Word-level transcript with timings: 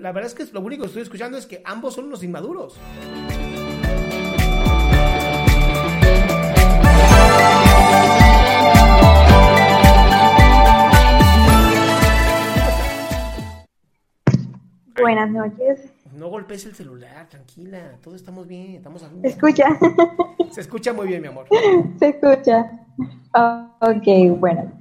La, 0.00 0.12
verdad 0.12 0.30
es 0.30 0.34
que 0.34 0.52
lo 0.52 0.60
único 0.60 0.82
que 0.82 0.88
estoy 0.88 1.02
escuchando 1.02 1.38
es 1.38 1.46
que 1.46 1.60
ambos 1.64 1.94
son 1.94 2.06
unos 2.06 2.22
inmaduros. 2.22 2.78
Buenas 15.00 15.30
noches. 15.30 15.92
No 16.12 16.28
golpees 16.28 16.66
el 16.66 16.74
celular, 16.74 17.28
tranquila, 17.28 17.98
todos 18.02 18.16
estamos 18.16 18.46
bien, 18.46 18.74
estamos 18.74 19.02
a 19.04 19.10
¿Se 19.22 19.28
escucha? 19.28 19.78
Se 20.50 20.60
escucha 20.60 20.92
muy 20.92 21.06
bien, 21.06 21.22
mi 21.22 21.28
amor. 21.28 21.46
Se 21.98 22.08
escucha. 22.08 22.70
Ah, 23.32 23.76
ok, 23.80 24.38
bueno. 24.38 24.77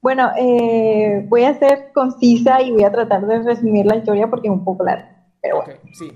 Bueno, 0.00 0.30
eh, 0.38 1.26
voy 1.28 1.44
a 1.44 1.58
ser 1.58 1.92
concisa 1.92 2.62
y 2.62 2.70
voy 2.70 2.84
a 2.84 2.92
tratar 2.92 3.26
de 3.26 3.42
resumir 3.42 3.86
la 3.86 3.96
historia 3.96 4.28
porque 4.30 4.48
es 4.48 4.52
un 4.52 4.64
poco 4.64 4.84
larga. 4.84 5.26
Pero 5.40 5.56
bueno. 5.56 5.80
Sí. 5.92 6.12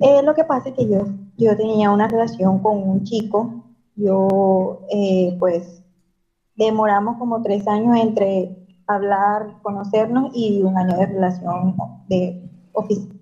Eh, 0.00 0.22
lo 0.22 0.34
que 0.34 0.44
pasa 0.44 0.68
es 0.68 0.74
que 0.74 0.88
yo, 0.88 1.06
yo 1.36 1.56
tenía 1.56 1.90
una 1.90 2.08
relación 2.08 2.60
con 2.60 2.76
un 2.76 3.04
chico. 3.04 3.64
Yo, 3.96 4.82
eh, 4.90 5.36
pues, 5.38 5.82
demoramos 6.56 7.16
como 7.18 7.42
tres 7.42 7.66
años 7.66 7.96
entre 7.98 8.66
hablar, 8.86 9.58
conocernos 9.62 10.30
y 10.34 10.62
un 10.62 10.76
año 10.76 10.96
de 10.96 11.06
relación 11.06 11.76
de 12.08 12.50
oficina. 12.72 13.14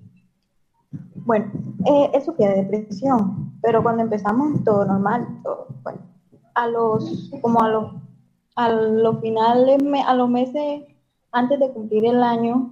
Bueno, 1.14 1.46
eh, 1.84 2.10
él 2.14 2.22
sufría 2.22 2.50
de 2.50 2.62
depresión, 2.62 3.58
pero 3.60 3.82
cuando 3.82 4.02
empezamos 4.02 4.62
todo 4.64 4.84
normal, 4.84 5.26
todo, 5.42 5.66
bueno, 5.82 5.98
a 6.54 6.68
los, 6.68 7.30
como 7.42 7.62
a 7.62 7.68
los, 7.68 7.92
a 8.56 8.70
los 8.70 9.20
finales, 9.20 9.78
a 10.06 10.14
los 10.14 10.28
meses 10.30 10.82
antes 11.32 11.60
de 11.60 11.70
cumplir 11.70 12.06
el 12.06 12.22
año, 12.22 12.66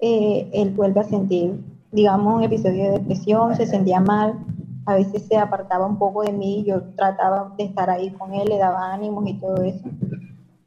eh, 0.00 0.46
él 0.52 0.70
vuelve 0.70 1.00
a 1.00 1.04
sentir, 1.04 1.54
digamos, 1.92 2.34
un 2.36 2.44
episodio 2.44 2.84
de 2.84 2.90
depresión, 2.92 3.54
se 3.56 3.66
sentía 3.66 4.00
mal, 4.00 4.36
a 4.86 4.94
veces 4.94 5.24
se 5.24 5.36
apartaba 5.38 5.86
un 5.86 5.96
poco 5.98 6.22
de 6.22 6.32
mí, 6.32 6.64
yo 6.66 6.82
trataba 6.96 7.50
de 7.56 7.64
estar 7.64 7.90
ahí 7.90 8.10
con 8.10 8.34
él, 8.34 8.48
le 8.48 8.58
daba 8.58 8.92
ánimos 8.92 9.26
y 9.28 9.34
todo 9.34 9.62
eso, 9.62 9.88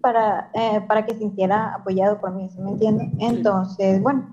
para, 0.01 0.47
eh, 0.53 0.81
para 0.87 1.03
que 1.03 1.15
sintiera 1.15 1.73
apoyado 1.75 2.17
por 2.17 2.31
mí, 2.33 2.49
¿sí 2.49 2.61
me 2.61 2.71
entiende? 2.71 3.09
Entonces, 3.19 4.01
bueno, 4.01 4.23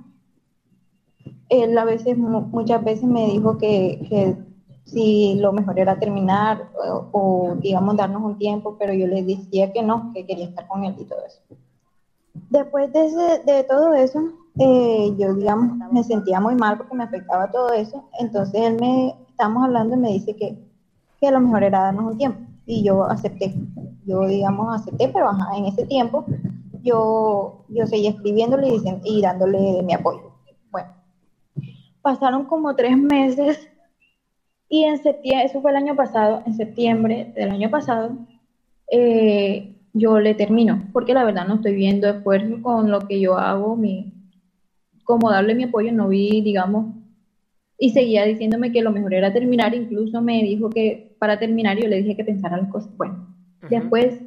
él 1.48 1.76
a 1.78 1.84
veces, 1.84 2.16
mu- 2.18 2.46
muchas 2.52 2.82
veces 2.82 3.08
me 3.08 3.26
dijo 3.26 3.56
que, 3.58 3.98
que 4.08 4.36
si 4.92 5.34
lo 5.36 5.52
mejor 5.52 5.78
era 5.78 5.98
terminar 5.98 6.68
o, 6.74 7.06
o, 7.12 7.54
digamos, 7.56 7.96
darnos 7.96 8.22
un 8.22 8.36
tiempo, 8.38 8.76
pero 8.78 8.92
yo 8.92 9.06
le 9.06 9.22
decía 9.22 9.72
que 9.72 9.82
no, 9.82 10.12
que 10.12 10.24
quería 10.26 10.46
estar 10.46 10.66
con 10.68 10.84
él 10.84 10.94
y 10.98 11.04
todo 11.04 11.18
eso. 11.26 11.40
Después 12.50 12.92
de, 12.92 13.06
ese- 13.06 13.42
de 13.44 13.64
todo 13.64 13.94
eso, 13.94 14.20
eh, 14.58 15.14
yo, 15.18 15.34
digamos, 15.34 15.76
me 15.90 16.02
sentía 16.04 16.40
muy 16.40 16.54
mal 16.54 16.76
porque 16.76 16.94
me 16.94 17.04
afectaba 17.04 17.50
todo 17.50 17.72
eso. 17.72 18.04
Entonces 18.18 18.60
él 18.62 18.76
me, 18.80 19.14
estamos 19.28 19.64
hablando 19.64 19.96
y 19.96 19.98
me 19.98 20.08
dice 20.12 20.34
que, 20.36 20.56
que 21.20 21.30
lo 21.30 21.40
mejor 21.40 21.64
era 21.64 21.80
darnos 21.84 22.12
un 22.12 22.18
tiempo. 22.18 22.40
Y 22.66 22.84
yo 22.84 23.04
acepté. 23.04 23.54
Yo, 24.06 24.26
digamos, 24.26 24.74
acepté, 24.80 25.08
pero 25.08 25.28
ajá, 25.30 25.56
en 25.56 25.66
ese 25.66 25.86
tiempo 25.86 26.24
yo, 26.82 27.64
yo 27.68 27.86
seguía 27.86 28.10
escribiéndole 28.10 28.68
y, 28.68 28.72
dicen- 28.72 29.00
y 29.04 29.22
dándole 29.22 29.82
mi 29.82 29.92
apoyo. 29.94 30.32
Bueno, 30.70 30.88
pasaron 32.02 32.44
como 32.44 32.74
tres 32.74 32.96
meses 32.96 33.58
y 34.72 34.84
en 34.84 34.96
septiembre, 34.96 35.44
eso 35.44 35.60
fue 35.60 35.70
el 35.70 35.76
año 35.76 35.94
pasado, 35.94 36.42
en 36.46 36.54
septiembre 36.54 37.30
del 37.36 37.50
año 37.50 37.68
pasado, 37.68 38.16
eh, 38.90 39.76
yo 39.92 40.18
le 40.18 40.32
termino, 40.32 40.88
porque 40.94 41.12
la 41.12 41.24
verdad 41.24 41.46
no 41.46 41.56
estoy 41.56 41.74
viendo 41.74 42.08
esfuerzo 42.08 42.62
con 42.62 42.90
lo 42.90 43.00
que 43.00 43.20
yo 43.20 43.36
hago, 43.36 43.76
mi, 43.76 44.14
como 45.04 45.30
darle 45.30 45.54
mi 45.54 45.64
apoyo, 45.64 45.92
no 45.92 46.08
vi, 46.08 46.40
digamos, 46.40 46.86
y 47.76 47.90
seguía 47.90 48.24
diciéndome 48.24 48.72
que 48.72 48.80
lo 48.80 48.92
mejor 48.92 49.12
era 49.12 49.30
terminar, 49.30 49.74
incluso 49.74 50.22
me 50.22 50.42
dijo 50.42 50.70
que 50.70 51.16
para 51.18 51.38
terminar 51.38 51.78
yo 51.78 51.86
le 51.86 51.98
dije 51.98 52.16
que 52.16 52.24
pensara 52.24 52.56
las 52.56 52.70
cosas. 52.70 52.96
Bueno, 52.96 53.28
después, 53.68 54.22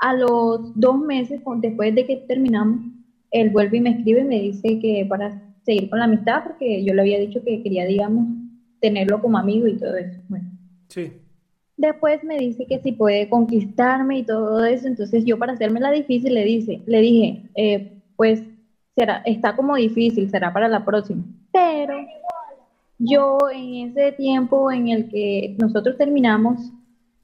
a 0.00 0.12
los 0.12 0.78
dos 0.78 0.98
meses, 0.98 1.40
después 1.62 1.94
de 1.94 2.04
que 2.04 2.16
terminamos, 2.28 2.80
él 3.30 3.48
vuelve 3.48 3.78
y 3.78 3.80
me 3.80 3.90
escribe 3.92 4.20
y 4.20 4.24
me 4.24 4.40
dice 4.40 4.78
que 4.80 5.06
para 5.08 5.54
seguir 5.62 5.88
con 5.88 5.98
la 5.98 6.04
amistad, 6.04 6.44
porque 6.44 6.84
yo 6.84 6.92
le 6.92 7.00
había 7.00 7.18
dicho 7.18 7.42
que 7.42 7.62
quería, 7.62 7.86
digamos, 7.86 8.37
tenerlo 8.80 9.20
como 9.20 9.38
amigo 9.38 9.66
y 9.66 9.76
todo 9.76 9.96
eso. 9.96 10.20
Bueno, 10.28 10.50
Sí. 10.88 11.12
Después 11.76 12.24
me 12.24 12.36
dice 12.38 12.66
que 12.66 12.80
si 12.80 12.90
puede 12.92 13.28
conquistarme 13.28 14.18
y 14.18 14.22
todo 14.24 14.64
eso, 14.64 14.88
entonces 14.88 15.24
yo 15.24 15.38
para 15.38 15.52
hacerme 15.52 15.78
la 15.78 15.92
difícil 15.92 16.34
le 16.34 16.44
dice, 16.44 16.82
le 16.86 17.00
dije, 17.00 17.42
eh, 17.54 18.02
pues 18.16 18.42
será, 18.96 19.22
está 19.24 19.54
como 19.54 19.76
difícil, 19.76 20.28
será 20.28 20.52
para 20.52 20.66
la 20.66 20.84
próxima. 20.84 21.22
Pero 21.52 21.94
yo 22.98 23.38
en 23.54 23.90
ese 23.90 24.10
tiempo 24.12 24.72
en 24.72 24.88
el 24.88 25.08
que 25.08 25.56
nosotros 25.60 25.96
terminamos, 25.96 26.72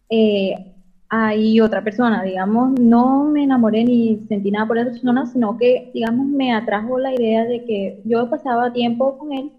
eh, 0.09 0.73
hay 1.09 1.61
otra 1.61 1.83
persona, 1.83 2.23
digamos, 2.23 2.79
no 2.79 3.25
me 3.25 3.43
enamoré 3.43 3.85
ni 3.85 4.21
sentí 4.29 4.53
nada 4.53 4.67
por 4.67 4.79
esa 4.79 4.91
persona, 4.91 5.27
sino 5.27 5.57
que, 5.59 5.91
digamos, 5.93 6.27
me 6.27 6.53
atrajo 6.53 6.99
la 7.01 7.13
idea 7.13 7.45
de 7.45 7.65
que 7.65 8.03
yo 8.05 8.31
pasaba 8.31 8.73
tiempo 8.73 9.19
con 9.19 9.33
él 9.33 9.51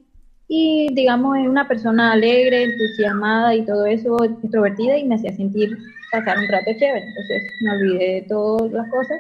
y, 0.48 0.94
digamos, 0.94 1.38
es 1.38 1.48
una 1.48 1.68
persona 1.68 2.12
alegre, 2.12 2.64
entusiasmada 2.64 3.56
y 3.56 3.66
todo 3.66 3.86
eso, 3.86 4.24
extrovertida 4.24 4.97
y 4.97 5.06
me 5.06 5.16
hacía 5.16 5.36
sentir 5.36 5.78
pasar 6.12 6.38
un 6.38 6.47
rato 6.47 6.72
chévere. 6.78 7.06
Entonces 7.06 7.44
me 7.62 7.72
olvidé 7.72 8.14
de 8.14 8.22
todas 8.24 8.72
las 8.72 8.90
cosas 8.90 9.20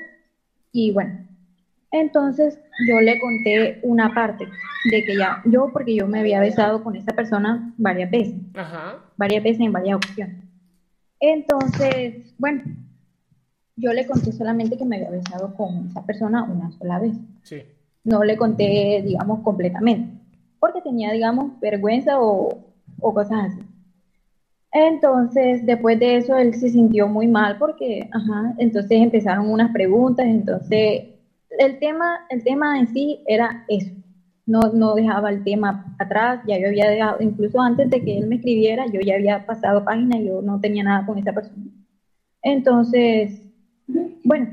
y 0.71 0.91
bueno, 0.91 1.17
entonces 1.91 2.59
yo 2.87 2.99
le 2.99 3.19
conté 3.19 3.79
una 3.83 4.13
parte 4.13 4.45
de 4.91 5.03
que 5.03 5.17
ya, 5.17 5.41
yo 5.45 5.69
porque 5.71 5.95
yo 5.95 6.07
me 6.07 6.19
había 6.19 6.39
besado 6.39 6.83
con 6.83 6.95
esa 6.95 7.13
persona 7.13 7.73
varias 7.77 8.11
veces, 8.11 8.35
Ajá. 8.53 8.99
varias 9.17 9.43
veces 9.43 9.61
en 9.61 9.71
varias 9.71 9.97
ocasiones. 9.97 10.43
Entonces, 11.19 12.33
bueno, 12.37 12.61
yo 13.77 13.93
le 13.93 14.05
conté 14.05 14.31
solamente 14.31 14.77
que 14.77 14.85
me 14.85 14.97
había 14.97 15.09
besado 15.09 15.53
con 15.55 15.87
esa 15.87 16.05
persona 16.05 16.43
una 16.43 16.71
sola 16.71 16.99
vez. 16.99 17.13
Sí. 17.43 17.63
No 18.03 18.23
le 18.23 18.37
conté, 18.37 19.01
digamos, 19.03 19.39
completamente, 19.41 20.11
porque 20.65 20.81
tenía, 20.81 21.11
digamos, 21.11 21.59
vergüenza 21.59 22.19
o, 22.21 22.49
o 23.01 23.13
cosas 23.13 23.51
así. 23.51 23.61
Entonces, 24.71 25.65
después 25.65 25.99
de 25.99 26.17
eso, 26.17 26.35
él 26.37 26.53
se 26.55 26.69
sintió 26.69 27.07
muy 27.07 27.27
mal 27.27 27.57
porque, 27.57 28.09
ajá, 28.11 28.53
entonces 28.57 29.01
empezaron 29.01 29.49
unas 29.49 29.71
preguntas, 29.71 30.25
entonces 30.27 31.03
el 31.57 31.79
tema, 31.79 32.19
el 32.29 32.43
tema 32.43 32.79
en 32.79 32.87
sí 32.87 33.21
era 33.25 33.63
eso. 33.67 33.93
no, 34.45 34.61
no 34.73 34.95
dejaba 34.95 35.29
el 35.31 35.43
tema 35.43 35.85
atrás, 35.99 36.41
ya 36.47 36.59
yo 36.59 36.67
había 36.67 36.89
dejado, 36.89 37.17
incluso 37.21 37.61
antes 37.61 37.89
de 37.89 38.03
que 38.03 38.17
él 38.19 38.27
me 38.27 38.35
escribiera, 38.37 38.87
yo 38.87 39.01
ya 39.01 39.15
había 39.15 39.45
pasado 39.45 39.83
página 39.85 40.17
y 40.19 40.27
yo 40.27 40.41
no 40.43 40.59
tenía 40.61 40.83
nada 40.83 41.05
con 41.05 41.17
esa 41.19 41.33
persona. 41.33 41.65
Entonces, 42.43 43.41
bueno, 44.23 44.47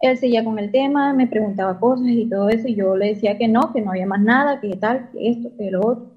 él 0.00 0.18
seguía 0.18 0.44
con 0.44 0.58
el 0.58 0.70
tema, 0.70 1.12
me 1.12 1.26
preguntaba 1.26 1.78
cosas 1.80 2.08
y 2.08 2.28
todo 2.28 2.48
eso, 2.48 2.68
y 2.68 2.74
yo 2.74 2.96
le 2.96 3.08
decía 3.08 3.38
que 3.38 3.48
no, 3.48 3.72
que 3.72 3.80
no 3.80 3.90
había 3.90 4.06
más 4.06 4.20
nada, 4.20 4.60
que 4.60 4.76
tal, 4.76 5.10
que 5.10 5.28
esto, 5.30 5.50
que 5.56 5.70
lo 5.70 5.86
otro. 5.86 6.12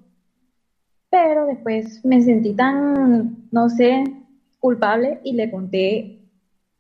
Pero 1.10 1.46
después 1.46 2.04
me 2.04 2.22
sentí 2.22 2.54
tan, 2.54 3.48
no 3.52 3.70
sé, 3.70 4.04
culpable 4.60 5.20
y 5.24 5.34
le 5.34 5.50
conté 5.50 6.18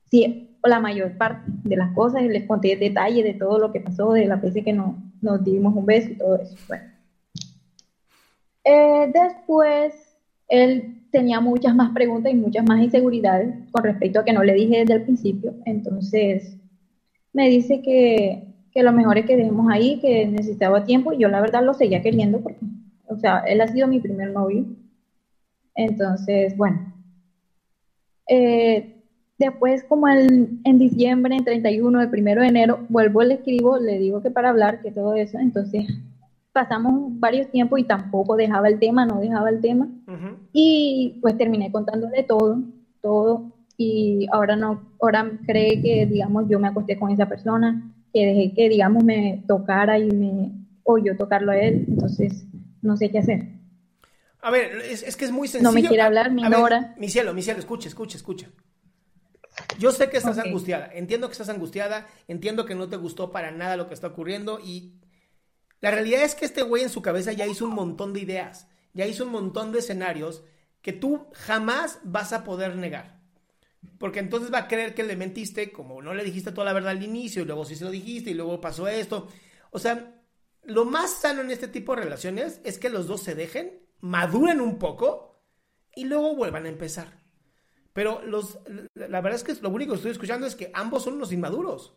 sí, 0.10 0.58
la 0.64 0.80
mayor 0.80 1.18
parte 1.18 1.50
de 1.64 1.76
las 1.76 1.94
cosas 1.94 2.22
y 2.24 2.30
les 2.30 2.46
conté 2.46 2.76
detalles 2.76 3.24
de 3.24 3.34
todo 3.34 3.60
lo 3.60 3.72
que 3.72 3.80
pasó, 3.80 4.14
de 4.14 4.26
la 4.26 4.36
veces 4.36 4.64
que 4.64 4.74
no, 4.74 4.98
nos 5.22 5.44
dimos 5.44 5.76
un 5.76 5.86
beso 5.86 6.10
y 6.12 6.18
todo 6.18 6.36
eso. 6.36 6.56
Bueno. 6.68 6.84
Eh, 8.64 9.12
después, 9.14 10.18
él 10.50 11.07
tenía 11.18 11.40
muchas 11.40 11.74
más 11.74 11.90
preguntas 11.94 12.32
y 12.32 12.36
muchas 12.36 12.64
más 12.64 12.80
inseguridades 12.80 13.56
con 13.72 13.84
respecto 13.84 14.20
a 14.20 14.24
que 14.24 14.34
no 14.34 14.44
le 14.44 14.54
dije 14.54 14.80
desde 14.82 14.94
el 14.94 15.02
principio. 15.02 15.56
Entonces, 15.66 16.56
me 17.34 17.50
dice 17.50 17.82
que, 17.82 18.44
que 18.72 18.84
lo 18.84 18.92
mejor 18.92 19.18
es 19.18 19.26
que 19.26 19.36
dejemos 19.36 19.66
ahí, 19.72 20.00
que 20.00 20.28
necesitaba 20.28 20.84
tiempo. 20.84 21.14
Y 21.14 21.18
yo 21.18 21.28
la 21.28 21.42
verdad 21.42 21.64
lo 21.64 21.74
seguía 21.74 22.04
queriendo 22.04 22.40
porque, 22.42 22.64
o 23.08 23.18
sea, 23.18 23.40
él 23.48 23.62
ha 23.62 23.68
sido 23.68 23.88
mi 23.88 24.00
primer 24.00 24.30
novio. 24.30 24.66
Entonces, 25.74 26.56
bueno. 26.56 26.94
Eh, 28.30 29.02
después, 29.40 29.84
como 29.86 30.08
el, 30.08 30.60
en 30.66 30.78
diciembre, 30.78 31.36
en 31.36 31.46
31, 31.46 32.00
el 32.00 32.10
primero 32.12 32.42
de 32.42 32.50
enero, 32.50 32.86
vuelvo, 32.90 33.24
le 33.24 33.36
escribo, 33.36 33.80
le 33.80 33.98
digo 33.98 34.22
que 34.22 34.30
para 34.30 34.50
hablar, 34.50 34.84
que 34.84 34.92
todo 34.92 35.16
eso. 35.16 35.40
Entonces, 35.40 35.88
pasamos 36.58 37.12
varios 37.20 37.52
tiempos 37.52 37.80
y 37.80 37.84
tampoco 37.84 38.36
dejaba 38.36 38.68
el 38.68 38.80
tema, 38.80 39.06
no 39.06 39.20
dejaba 39.20 39.52
el 39.52 39.62
tema. 39.62 39.88
Y 40.52 41.20
pues 41.22 41.38
terminé 41.38 41.72
contándole 41.72 42.24
todo, 42.24 42.64
todo. 43.00 43.52
Y 43.78 44.26
ahora 44.32 44.56
no, 44.56 44.90
ahora 45.00 45.34
cree 45.46 45.84
que, 45.84 46.08
digamos, 46.08 46.50
yo 46.50 46.60
me 46.60 46.68
acosté 46.68 46.98
con 46.98 47.12
esa 47.12 47.28
persona, 47.30 47.94
que 48.12 48.26
dejé 48.26 48.54
que, 48.56 48.70
digamos, 48.70 49.04
me 49.04 49.44
tocara 49.48 50.00
y 50.00 50.10
me, 50.10 50.52
o 50.82 50.98
yo 50.98 51.16
tocarlo 51.16 51.52
a 51.52 51.60
él. 51.60 51.86
Entonces, 51.88 52.48
no 52.82 52.98
sé 52.98 53.12
qué 53.12 53.20
hacer. 53.20 53.50
A 54.42 54.50
ver, 54.50 54.82
es, 54.90 55.16
que 55.16 55.26
es 55.26 55.32
muy 55.32 55.48
sencillo. 55.48 55.70
No 55.70 55.76
me 55.76 55.88
quiere 55.88 56.02
hablar, 56.02 56.32
mi 56.32 56.42
ignora. 56.42 56.96
Mi 56.98 57.10
cielo, 57.10 57.36
mi 57.36 57.44
cielo, 57.44 57.60
escucha, 57.60 57.88
escucha, 57.88 58.18
escucha. 58.18 58.48
Yo 59.78 59.92
sé 59.92 60.10
que 60.10 60.18
estás 60.18 60.40
angustiada, 60.40 60.90
entiendo 60.92 61.28
que 61.28 61.34
estás 61.34 61.50
angustiada, 61.50 62.08
entiendo 62.28 62.66
que 62.66 62.74
no 62.74 62.90
te 62.90 62.96
gustó 62.96 63.32
para 63.32 63.52
nada 63.52 63.78
lo 63.78 63.88
que 63.88 63.94
está 63.94 64.08
ocurriendo 64.08 64.60
y 64.60 64.94
la 65.82 65.92
realidad 65.92 66.24
es 66.24 66.36
que 66.36 66.46
este 66.46 66.64
güey 66.64 66.84
en 66.84 66.90
su 66.90 67.02
cabeza 67.02 67.34
ya 67.34 67.46
hizo 67.46 67.66
un 67.66 67.74
montón 67.74 68.14
de 68.14 68.22
ideas, 68.22 68.68
ya 68.94 69.06
hizo 69.06 69.26
un 69.26 69.32
montón 69.32 69.72
de 69.72 69.80
escenarios 69.80 70.44
que 70.82 70.94
tú 70.94 71.28
jamás 71.34 72.00
vas 72.04 72.34
a 72.34 72.44
poder 72.44 72.76
negar. 72.76 73.20
Porque 74.00 74.20
entonces 74.20 74.52
va 74.54 74.60
a 74.60 74.68
creer 74.68 74.94
que 74.96 75.04
le 75.04 75.16
mentiste, 75.16 75.72
como 75.72 76.02
no 76.02 76.14
le 76.14 76.24
dijiste 76.24 76.52
toda 76.52 76.66
la 76.66 76.74
verdad 76.74 76.92
al 76.92 77.04
inicio, 77.04 77.44
y 77.44 77.46
luego 77.46 77.66
sí 77.66 77.76
se 77.76 77.86
lo 77.86 77.92
dijiste, 77.92 78.32
y 78.32 78.34
luego 78.34 78.60
pasó 78.60 78.88
esto. 78.88 79.28
O 79.72 79.80
sea, 79.80 80.24
lo 80.64 80.86
más 80.86 81.12
sano 81.14 81.42
en 81.42 81.52
este 81.52 81.68
tipo 81.68 81.96
de 81.96 82.04
relaciones 82.04 82.60
es 82.64 82.80
que 82.80 82.90
los 82.90 83.08
dos 83.08 83.22
se 83.22 83.36
dejen, 83.36 83.80
maduren 84.00 84.62
un 84.62 84.80
poco, 84.80 85.42
y 85.96 86.06
luego 86.06 86.36
vuelvan 86.36 86.66
a 86.66 86.70
empezar. 86.70 87.24
Pero 87.94 88.22
los, 88.24 88.60
la 88.94 89.22
verdad 89.22 89.36
es 89.36 89.44
que 89.44 89.62
lo 89.62 89.70
único 89.70 89.92
que 89.92 89.98
estoy 89.98 90.12
escuchando 90.12 90.46
es 90.46 90.56
que 90.56 90.70
ambos 90.74 91.04
son 91.04 91.16
unos 91.16 91.32
inmaduros. 91.32 91.96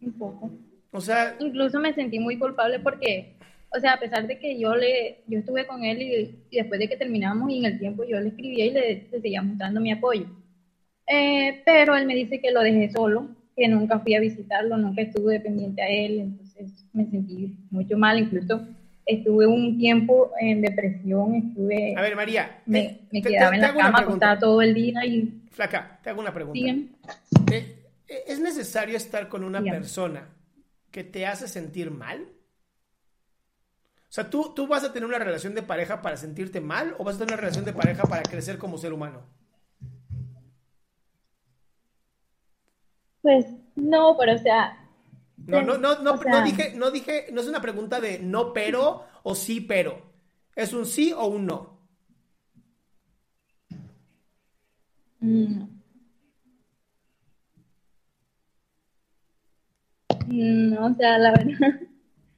Un 0.00 0.12
poco. 0.12 0.50
O 0.94 1.00
sea... 1.00 1.34
Incluso 1.40 1.80
me 1.80 1.92
sentí 1.92 2.20
muy 2.20 2.38
culpable 2.38 2.78
porque, 2.78 3.34
o 3.76 3.80
sea, 3.80 3.94
a 3.94 3.98
pesar 3.98 4.28
de 4.28 4.38
que 4.38 4.60
yo 4.60 4.76
le, 4.76 5.24
yo 5.26 5.40
estuve 5.40 5.66
con 5.66 5.82
él 5.82 6.00
y, 6.00 6.56
después 6.56 6.78
de 6.78 6.88
que 6.88 6.96
terminamos 6.96 7.50
y 7.50 7.58
en 7.58 7.64
el 7.64 7.78
tiempo 7.80 8.04
yo 8.04 8.20
le 8.20 8.28
escribía 8.28 8.66
y 8.66 8.70
le, 8.70 9.10
seguía 9.10 9.42
mostrando 9.42 9.80
mi 9.80 9.90
apoyo. 9.90 10.26
Eh, 11.08 11.62
pero 11.66 11.96
él 11.96 12.06
me 12.06 12.14
dice 12.14 12.40
que 12.40 12.52
lo 12.52 12.60
dejé 12.62 12.92
solo, 12.92 13.26
que 13.56 13.66
nunca 13.66 13.98
fui 13.98 14.14
a 14.14 14.20
visitarlo, 14.20 14.76
nunca 14.76 15.02
estuve 15.02 15.34
dependiente 15.34 15.82
a 15.82 15.88
él, 15.88 16.20
entonces 16.20 16.86
me 16.92 17.10
sentí 17.10 17.56
mucho 17.70 17.98
mal, 17.98 18.20
incluso 18.20 18.64
estuve 19.04 19.48
un 19.48 19.76
tiempo 19.76 20.30
en 20.40 20.62
depresión, 20.62 21.34
estuve... 21.34 21.96
A 21.96 22.02
ver, 22.02 22.14
María. 22.14 22.62
Me, 22.66 23.00
me 23.10 23.20
quedaba 23.20 23.56
en 23.56 23.62
la 23.62 23.74
cama 23.74 23.98
acostada 23.98 24.38
todo 24.38 24.62
el 24.62 24.72
día 24.72 25.04
y... 25.04 25.42
Flaca, 25.50 25.98
te 26.04 26.10
hago 26.10 26.20
una 26.20 26.32
pregunta. 26.32 26.60
Eh, 27.50 27.74
¿Es 28.28 28.38
necesario 28.38 28.96
estar 28.96 29.28
con 29.28 29.42
una 29.42 29.60
persona 29.60 30.28
que 30.94 31.02
te 31.02 31.26
hace 31.26 31.48
sentir 31.48 31.90
mal? 31.90 32.22
O 34.04 34.12
sea, 34.14 34.30
¿tú, 34.30 34.54
¿tú 34.54 34.68
vas 34.68 34.84
a 34.84 34.92
tener 34.92 35.08
una 35.08 35.18
relación 35.18 35.52
de 35.52 35.62
pareja 35.64 36.00
para 36.00 36.16
sentirte 36.16 36.60
mal 36.60 36.94
o 36.98 37.02
vas 37.02 37.16
a 37.16 37.18
tener 37.18 37.32
una 37.32 37.40
relación 37.40 37.64
de 37.64 37.72
pareja 37.72 38.04
para 38.04 38.22
crecer 38.22 38.58
como 38.58 38.78
ser 38.78 38.92
humano? 38.92 39.26
Pues 43.22 43.44
no, 43.74 44.16
pero 44.16 44.34
o 44.36 44.38
sea, 44.38 44.88
no, 45.36 45.62
no, 45.62 45.78
no, 45.78 45.98
no, 45.98 46.14
no 46.14 46.44
dije, 46.44 46.74
no 46.76 46.92
dije, 46.92 47.26
no 47.32 47.40
es 47.40 47.48
una 47.48 47.60
pregunta 47.60 48.00
de 48.00 48.20
no 48.20 48.52
pero 48.52 49.04
o 49.24 49.34
sí 49.34 49.60
pero. 49.60 50.00
Es 50.54 50.72
un 50.72 50.86
sí 50.86 51.12
o 51.12 51.26
un 51.26 51.46
no. 51.46 51.80
No, 60.28 60.86
o 60.86 60.94
sea, 60.94 61.18
la 61.18 61.32
verdad, 61.32 61.80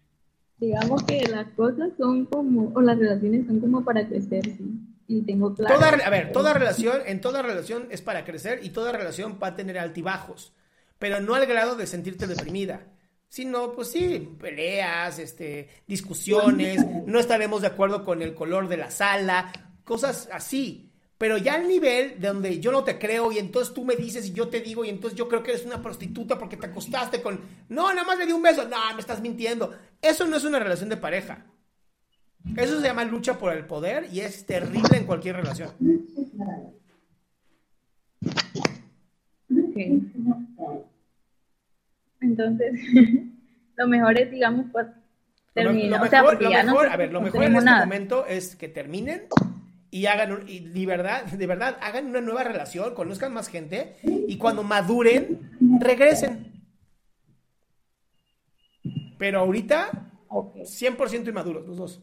digamos 0.59 1.03
que 1.05 1.27
las 1.29 1.49
cosas 1.53 1.91
son 1.99 2.27
como, 2.27 2.73
o 2.75 2.81
las 2.81 2.99
relaciones 2.99 3.47
son 3.47 3.61
como 3.61 3.85
para 3.85 4.07
crecer, 4.07 4.45
sí. 4.45 4.81
Y 5.09 5.23
tengo 5.23 5.55
claro. 5.55 5.79
a 6.05 6.11
ver, 6.11 6.33
toda 6.33 6.53
relación, 6.53 6.99
en 7.07 7.21
toda 7.21 7.41
relación 7.41 7.87
es 7.91 8.03
para 8.03 8.25
crecer 8.25 8.61
y 8.65 8.71
toda 8.71 8.91
relación 8.91 9.39
va 9.41 9.49
a 9.49 9.57
tener 9.57 9.79
altibajos, 9.79 10.53
pero 10.99 11.21
no 11.21 11.37
al 11.37 11.47
grado 11.47 11.77
de 11.77 11.87
sentirte 11.87 12.27
deprimida. 12.27 12.89
Sino, 13.29 13.73
pues 13.73 13.91
sí, 13.91 14.37
peleas, 14.41 15.19
este, 15.19 15.69
discusiones, 15.87 16.85
no 17.07 17.19
estaremos 17.21 17.61
de 17.61 17.69
acuerdo 17.69 18.05
con 18.05 18.23
el 18.23 18.35
color 18.35 18.69
de 18.69 18.79
la 18.79 18.91
sala, 18.91 19.53
cosas 19.85 20.29
así. 20.33 20.86
Pero 21.19 21.39
ya 21.39 21.55
al 21.55 21.67
nivel 21.67 22.21
de 22.21 22.29
donde 22.29 22.61
yo 22.61 22.71
no 22.73 22.85
te 22.85 22.99
creo 22.99 23.33
y 23.33 23.39
entonces 23.39 23.73
tú 23.73 23.85
me 23.85 23.97
dices 23.97 24.27
y 24.29 24.33
yo 24.33 24.49
te 24.49 24.61
digo 24.61 24.85
y 24.85 24.91
entonces 24.91 25.19
yo 25.19 25.29
creo 25.29 25.43
que 25.43 25.53
eres 25.53 25.65
una 25.65 25.81
prostituta 25.81 26.39
porque 26.39 26.59
te 26.59 26.67
acostaste 26.67 27.23
con... 27.23 27.41
No, 27.71 27.89
nada 27.95 28.07
más 28.07 28.19
le 28.19 28.27
di 28.27 28.33
un 28.33 28.43
beso. 28.43 28.69
No, 28.69 28.77
me 28.95 29.01
estás 29.01 29.23
mintiendo. 29.23 29.75
Eso 30.03 30.27
no 30.27 30.37
es 30.37 30.45
una 30.45 30.59
relación 30.59 30.91
de 30.91 30.99
pareja. 30.99 31.47
Eso 32.55 32.81
se 32.81 32.87
llama 32.87 33.05
lucha 33.05 33.39
por 33.39 33.53
el 33.53 33.65
poder 33.65 34.09
y 34.13 34.21
es 34.21 34.45
terrible 34.45 34.99
en 34.99 35.07
cualquier 35.07 35.37
relación. 35.37 35.71
Entonces, 42.21 42.73
lo 43.77 43.89
mejor 43.89 44.19
es, 44.19 44.31
digamos, 44.31 44.67
pues, 44.71 44.87
terminar. 45.55 46.01
Lo, 46.01 46.11
mejor, 46.11 46.41
mejor, 46.41 46.89
a 46.89 46.97
ver, 46.97 47.13
lo 47.13 47.21
mejor 47.21 47.45
en 47.45 47.57
este 47.57 47.71
momento 47.71 48.27
es 48.27 48.55
que 48.55 48.69
terminen 48.69 49.23
y 49.91 50.07
hagan, 50.07 50.45
y 50.49 50.61
de 50.61 50.87
verdad, 50.87 51.25
de 51.25 51.47
verdad, 51.47 51.79
hagan 51.81 52.07
una 52.07 52.21
nueva 52.21 52.45
relación, 52.45 52.95
conozcan 52.95 53.33
más 53.33 53.49
gente 53.49 53.97
y 54.03 54.37
cuando 54.37 54.63
maduren, 54.63 55.51
regresen. 55.81 56.53
Pero 59.19 59.41
ahorita, 59.41 60.13
100% 60.29 61.29
inmaduros, 61.29 61.67
los 61.67 61.77
dos. 61.77 62.03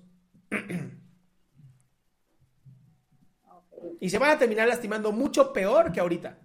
Y 4.00 4.10
se 4.10 4.18
van 4.18 4.32
a 4.32 4.40
terminar 4.40 4.68
lastimando 4.68 5.12
mucho 5.12 5.54
peor 5.54 5.92
que 5.92 6.00
ahorita. 6.00 6.38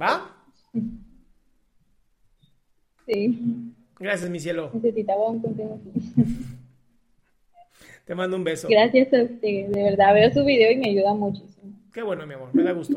¿Va? 0.00 0.36
Sí. 3.06 3.69
Gracias, 4.00 4.30
mi 4.30 4.40
cielo. 4.40 4.70
Necesitaba 4.72 5.28
un 5.28 5.40
consejo. 5.40 5.78
Te 8.06 8.14
mando 8.14 8.36
un 8.36 8.44
beso. 8.44 8.66
Gracias 8.68 9.12
a 9.12 9.22
usted. 9.22 9.68
De 9.68 9.82
verdad, 9.82 10.14
veo 10.14 10.32
su 10.32 10.42
video 10.42 10.72
y 10.72 10.76
me 10.78 10.88
ayuda 10.88 11.12
muchísimo. 11.12 11.78
Qué 11.92 12.02
bueno, 12.02 12.26
mi 12.26 12.32
amor. 12.32 12.48
Me 12.54 12.62
da 12.62 12.72
gusto. 12.72 12.96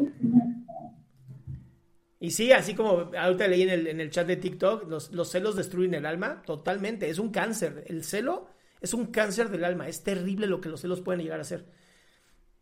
Y 2.22 2.32
sí, 2.32 2.54
así 2.54 2.74
como 2.74 3.12
ahorita 3.18 3.48
leí 3.50 3.64
en 3.64 3.70
el, 3.70 3.88
en 3.88 4.00
el 4.00 4.10
chat 4.12 4.26
de 4.26 4.38
TikTok, 4.38 4.90
los, 4.90 5.12
los, 5.12 5.30
celos 5.30 5.58
destruyen 5.58 5.94
el 5.94 6.06
alma 6.06 6.42
totalmente. 6.46 7.10
Es 7.10 7.20
un 7.20 7.32
cáncer. 7.32 7.84
El 7.88 8.06
celo 8.06 8.48
es 8.80 8.94
un 8.94 9.08
cáncer 9.08 9.50
del 9.50 9.66
alma. 9.66 9.90
Es 9.90 10.04
terrible 10.04 10.48
lo 10.48 10.62
que 10.62 10.70
los 10.70 10.80
celos 10.80 11.02
pueden 11.02 11.22
llegar 11.22 11.40
a 11.40 11.42
hacer. 11.42 11.66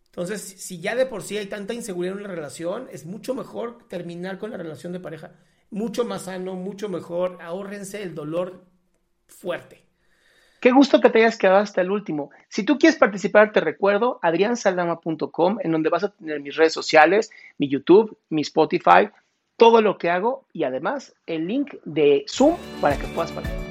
Entonces, 0.07 0.41
si 0.41 0.81
ya 0.81 0.95
de 0.95 1.05
por 1.05 1.21
sí 1.21 1.38
hay 1.38 1.45
tanta 1.45 1.75
inseguridad 1.75 2.17
en 2.17 2.24
la 2.24 2.29
relación, 2.29 2.88
es 2.91 3.05
mucho 3.05 3.36
mejor 3.36 3.88
terminar 3.88 4.39
con 4.39 4.50
la 4.50 4.57
relación 4.57 4.93
de 4.93 5.00
pareja. 5.00 5.36
Mucho 5.71 6.05
más 6.05 6.23
sano, 6.23 6.55
mucho 6.55 6.89
mejor. 6.89 7.37
Ahórrense 7.41 8.03
el 8.03 8.13
dolor 8.13 8.65
fuerte. 9.27 9.85
Qué 10.59 10.71
gusto 10.71 11.01
que 11.01 11.09
te 11.09 11.19
hayas 11.19 11.37
quedado 11.37 11.57
hasta 11.57 11.81
el 11.81 11.89
último. 11.89 12.29
Si 12.47 12.63
tú 12.63 12.77
quieres 12.77 12.99
participar, 12.99 13.51
te 13.51 13.61
recuerdo 13.61 14.19
adriansaldama.com, 14.21 15.57
en 15.63 15.71
donde 15.71 15.89
vas 15.89 16.03
a 16.03 16.11
tener 16.11 16.39
mis 16.39 16.55
redes 16.55 16.73
sociales, 16.73 17.31
mi 17.57 17.67
YouTube, 17.67 18.15
mi 18.29 18.41
Spotify, 18.41 19.09
todo 19.57 19.81
lo 19.81 19.97
que 19.97 20.11
hago 20.11 20.45
y 20.53 20.63
además 20.63 21.15
el 21.25 21.47
link 21.47 21.73
de 21.85 22.25
Zoom 22.27 22.57
para 22.79 22.97
que 22.97 23.07
puedas 23.07 23.31
participar. 23.31 23.70